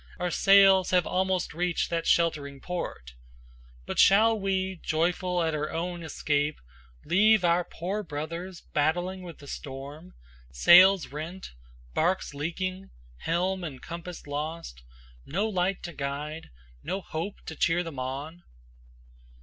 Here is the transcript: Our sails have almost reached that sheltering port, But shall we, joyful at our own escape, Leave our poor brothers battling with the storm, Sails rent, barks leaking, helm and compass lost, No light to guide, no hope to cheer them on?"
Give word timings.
Our 0.17 0.31
sails 0.31 0.89
have 0.89 1.05
almost 1.05 1.53
reached 1.53 1.91
that 1.91 2.07
sheltering 2.07 2.59
port, 2.59 3.13
But 3.85 3.99
shall 3.99 4.33
we, 4.35 4.77
joyful 4.81 5.43
at 5.43 5.53
our 5.53 5.69
own 5.69 6.01
escape, 6.01 6.59
Leave 7.05 7.45
our 7.45 7.63
poor 7.63 8.01
brothers 8.01 8.61
battling 8.61 9.21
with 9.21 9.37
the 9.37 9.45
storm, 9.47 10.15
Sails 10.51 11.09
rent, 11.09 11.51
barks 11.93 12.33
leaking, 12.33 12.89
helm 13.17 13.63
and 13.63 13.79
compass 13.79 14.25
lost, 14.25 14.81
No 15.23 15.47
light 15.47 15.83
to 15.83 15.93
guide, 15.93 16.49
no 16.81 17.01
hope 17.01 17.41
to 17.45 17.55
cheer 17.55 17.83
them 17.83 17.99
on?" 17.99 18.41